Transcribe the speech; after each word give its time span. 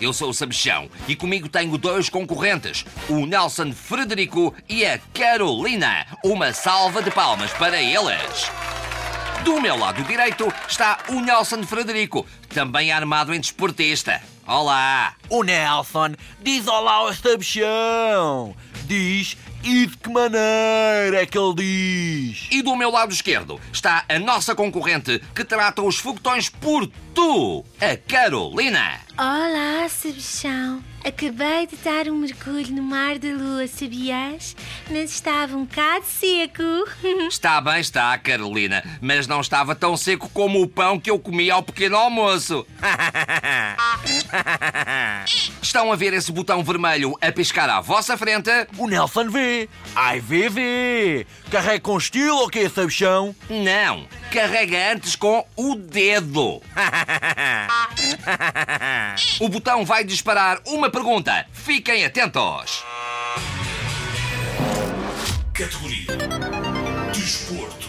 Eu 0.00 0.12
sou 0.12 0.30
o 0.30 0.34
Sabichão 0.34 0.88
e 1.06 1.14
comigo 1.14 1.48
tenho 1.48 1.78
dois 1.78 2.08
concorrentes, 2.08 2.84
o 3.08 3.26
Nelson 3.26 3.72
Frederico 3.72 4.54
e 4.68 4.84
a 4.84 4.98
Carolina. 5.12 6.06
Uma 6.24 6.52
salva 6.52 7.02
de 7.02 7.10
palmas 7.10 7.52
para 7.52 7.80
eles! 7.80 8.50
Do 9.44 9.60
meu 9.60 9.76
lado 9.76 10.02
direito 10.04 10.52
está 10.68 10.98
o 11.08 11.20
Nelson 11.20 11.62
Frederico, 11.64 12.26
também 12.48 12.90
armado 12.90 13.34
em 13.34 13.40
desportista. 13.40 14.20
Olá! 14.46 15.14
O 15.28 15.42
Nelson 15.42 16.14
diz 16.42 16.66
olá 16.66 16.94
ao 16.94 17.14
Sabichão. 17.14 18.56
Diz 18.86 19.36
e 19.64 19.86
de 19.86 19.96
que 19.96 20.10
maneira 20.10 21.22
é 21.22 21.26
que 21.26 21.38
ele 21.38 21.54
diz? 21.54 22.46
E 22.50 22.60
do 22.60 22.76
meu 22.76 22.90
lado 22.90 23.12
esquerdo 23.12 23.58
está 23.72 24.04
a 24.06 24.18
nossa 24.18 24.54
concorrente 24.54 25.22
que 25.34 25.42
trata 25.42 25.80
os 25.80 25.96
foguetões 25.96 26.50
por 26.50 26.86
tu, 27.14 27.64
a 27.80 27.96
Carolina. 27.96 29.00
Olá, 29.16 29.88
Sabichão. 29.88 30.82
Acabei 31.04 31.66
de 31.66 31.76
dar 31.76 32.08
um 32.08 32.16
mergulho 32.16 32.74
no 32.74 32.82
mar 32.82 33.18
da 33.18 33.28
lua, 33.28 33.66
sabias? 33.68 34.56
Mas 34.90 35.10
estava 35.10 35.56
um 35.56 35.64
bocado 35.64 36.04
seco. 36.06 36.62
Está 37.28 37.60
bem, 37.60 37.80
está, 37.80 38.16
Carolina, 38.18 38.82
mas 39.02 39.26
não 39.26 39.40
estava 39.40 39.74
tão 39.74 39.96
seco 39.98 40.30
como 40.30 40.62
o 40.62 40.66
pão 40.66 40.98
que 40.98 41.10
eu 41.10 41.18
comi 41.18 41.50
ao 41.50 41.62
pequeno 41.62 41.96
almoço. 41.96 42.66
Estão 45.62 45.92
a 45.92 45.96
ver 45.96 46.14
esse 46.14 46.32
botão 46.32 46.64
vermelho 46.64 47.14
a 47.20 47.30
piscar 47.30 47.68
à 47.68 47.80
vossa 47.80 48.16
frente? 48.16 48.50
O 48.78 48.88
Nelson 48.88 49.28
vê. 49.28 49.53
Ai, 49.94 50.20
vê. 50.20 51.26
Carrega 51.50 51.80
com 51.80 51.96
estilo 51.98 52.36
ou 52.36 52.48
quê, 52.48 52.68
Sabichão? 52.68 53.34
Não, 53.48 54.06
carrega 54.32 54.92
antes 54.92 55.16
com 55.16 55.46
o 55.56 55.74
dedo. 55.74 56.60
o 59.40 59.48
botão 59.48 59.84
vai 59.84 60.04
disparar 60.04 60.60
uma 60.66 60.90
pergunta. 60.90 61.46
Fiquem 61.52 62.04
atentos. 62.04 62.84
Categoria 65.52 66.16
Desporto. 67.12 67.88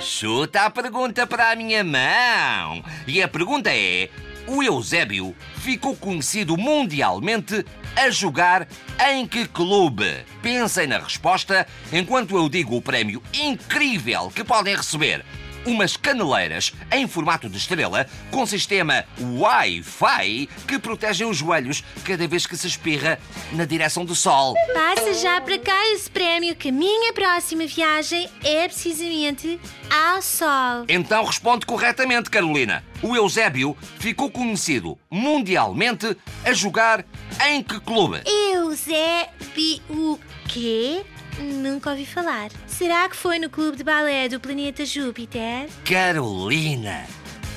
Chuta 0.00 0.62
a 0.62 0.70
pergunta 0.70 1.26
para 1.26 1.50
a 1.50 1.56
minha 1.56 1.84
mão. 1.84 2.82
E 3.06 3.22
a 3.22 3.28
pergunta 3.28 3.70
é: 3.72 4.08
o 4.46 4.62
Eusébio 4.62 5.34
ficou 5.56 5.96
conhecido 5.96 6.56
mundialmente 6.56 7.64
a 7.96 8.10
jogar 8.10 8.66
em 9.10 9.26
que 9.26 9.46
clube? 9.46 10.24
Pensem 10.42 10.86
na 10.86 10.98
resposta 10.98 11.66
enquanto 11.92 12.36
eu 12.36 12.48
digo 12.48 12.76
o 12.76 12.82
prémio 12.82 13.22
incrível 13.32 14.30
que 14.34 14.44
podem 14.44 14.76
receber. 14.76 15.24
Umas 15.64 15.96
caneleiras 15.96 16.72
em 16.90 17.06
formato 17.06 17.48
de 17.48 17.58
estrela 17.58 18.06
com 18.30 18.46
sistema 18.46 19.04
Wi-Fi 19.20 20.48
que 20.66 20.78
protegem 20.78 21.26
os 21.26 21.36
joelhos 21.36 21.84
cada 22.04 22.26
vez 22.26 22.46
que 22.46 22.56
se 22.56 22.66
espirra 22.66 23.18
na 23.52 23.64
direção 23.64 24.04
do 24.04 24.14
sol. 24.14 24.54
Passa 24.72 25.14
já 25.14 25.40
para 25.40 25.58
cá 25.58 25.92
esse 25.92 26.10
prémio 26.10 26.56
que 26.56 26.70
a 26.70 26.72
minha 26.72 27.12
próxima 27.12 27.66
viagem 27.66 28.28
é 28.42 28.66
precisamente 28.66 29.60
ao 29.90 30.22
sol. 30.22 30.84
Então 30.88 31.24
responde 31.24 31.66
corretamente, 31.66 32.30
Carolina. 32.30 32.82
O 33.02 33.14
Eusébio 33.16 33.76
ficou 33.98 34.30
conhecido 34.30 34.98
mundialmente 35.10 36.16
a 36.44 36.52
jogar 36.52 37.04
em 37.48 37.62
que 37.62 37.80
clube? 37.80 38.20
Eusébio 38.26 39.82
o 39.88 40.18
quê? 40.48 41.04
Nunca 41.40 41.90
ouvi 41.90 42.04
falar. 42.04 42.50
Será 42.66 43.08
que 43.08 43.16
foi 43.16 43.38
no 43.38 43.48
clube 43.48 43.78
de 43.78 43.84
balé 43.84 44.28
do 44.28 44.38
planeta 44.38 44.84
Júpiter? 44.84 45.68
Carolina, 45.84 47.06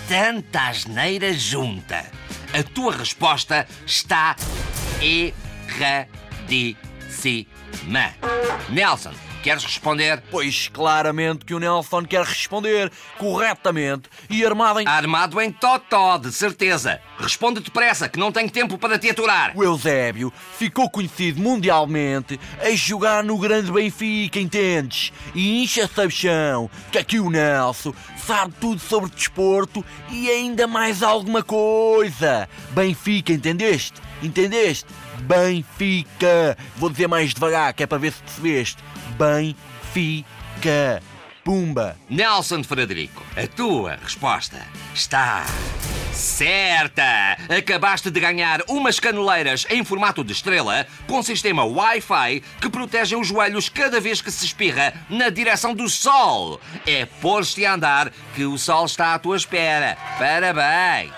tanta 0.08 0.70
asneira 0.70 1.34
junta. 1.34 2.06
A 2.54 2.64
tua 2.64 2.96
resposta 2.96 3.68
está 3.86 4.36
erradíssima. 5.02 6.78
Nelson, 8.70 9.14
queres 9.44 9.64
responder? 9.66 10.24
Pois 10.32 10.70
claramente 10.70 11.44
que 11.44 11.54
o 11.54 11.60
Nelson 11.60 12.06
quer 12.06 12.24
responder 12.24 12.92
corretamente 13.18 14.08
e 14.30 14.46
armado 14.46 14.80
em. 14.80 14.88
Armado 14.88 15.42
em 15.42 15.52
totó, 15.52 16.18
de 16.18 16.32
certeza. 16.32 17.00
Responde 17.18 17.60
depressa, 17.60 18.10
que 18.10 18.20
não 18.20 18.32
tenho 18.32 18.50
tempo 18.50 18.78
para 18.78 18.98
te 19.00 19.10
aturar. 19.10 19.52
O 19.56 19.64
Eusébio 19.64 20.32
ficou 20.58 20.90
conhecido 20.90 21.42
mundialmente 21.42 22.40
a 22.62 22.72
jogar 22.72 23.24
no 23.24 23.38
grande 23.38 23.72
Benfica, 23.72 24.40
entendes? 24.40 25.12
E 25.34 25.64
incha 25.64 25.88
Sabichão, 25.88 26.70
que 26.92 26.98
aqui 26.98 27.20
o 27.20 27.30
Nelson 27.30 27.94
sabe 28.26 28.54
tudo 28.60 28.80
sobre 28.80 29.10
desporto 29.10 29.84
e 30.10 30.30
ainda 30.30 30.68
mais 30.68 31.04
alguma 31.04 31.44
coisa. 31.44 32.48
Benfica, 32.72 33.32
entendeste? 33.32 34.02
Entendeste? 34.22 34.86
Benfica. 35.20 36.58
Vou 36.78 36.90
dizer 36.90 37.08
mais 37.08 37.34
devagar, 37.34 37.74
que 37.74 37.84
é 37.84 37.88
para 37.88 37.98
ver 37.98 38.14
se 38.14 38.22
percebeste. 38.24 38.84
Benfica. 39.18 41.02
Pumba. 41.44 41.98
Nelson 42.10 42.64
Frederico, 42.64 43.22
a 43.36 43.46
tua 43.48 43.98
resposta 44.02 44.66
está 44.94 45.46
certa! 46.14 47.38
Acabaste 47.50 48.10
de 48.10 48.20
ganhar 48.20 48.62
umas 48.70 49.00
caneleiras 49.00 49.66
em 49.70 49.84
formato 49.84 50.24
de 50.24 50.32
estrela 50.32 50.88
com 51.08 51.22
sistema 51.22 51.66
Wi-Fi 51.66 52.42
que 52.62 52.70
protegem 52.70 53.20
os 53.20 53.28
joelhos 53.28 53.68
cada 53.68 54.00
vez 54.00 54.22
que 54.22 54.32
se 54.32 54.46
espirra 54.46 54.94
na 55.10 55.30
direção 55.30 55.74
do 55.74 55.90
sol. 55.90 56.62
É 56.86 57.06
pôr-te 57.06 57.66
a 57.66 57.74
andar 57.74 58.12
que 58.36 58.46
o 58.46 58.58
sol 58.58 58.86
está 58.86 59.14
à 59.14 59.20
tua 59.20 59.36
espera. 59.36 59.98
Parabéns! 60.18 61.12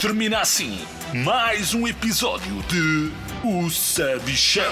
Termina 0.00 0.40
assim 0.40 0.80
mais 1.12 1.74
um 1.74 1.88
episódio 1.88 2.62
de 2.68 3.12
O 3.42 3.68
Sabichão. 3.70 4.64